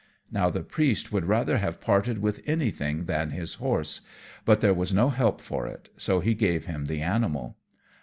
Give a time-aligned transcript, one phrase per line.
[0.31, 4.01] Now the Priest would rather have parted with anything than his horse;
[4.45, 7.55] but there was no help for it, so he gave him the animal.